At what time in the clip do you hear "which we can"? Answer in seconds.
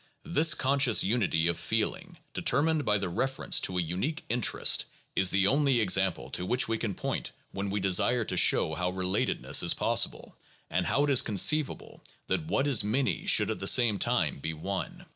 6.43-6.95